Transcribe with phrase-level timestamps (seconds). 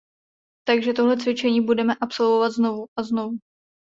[0.67, 3.37] Takže tohle cvičení budeme absolvovat znovu a znovu.